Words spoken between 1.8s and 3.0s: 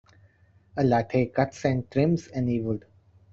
trims any wood.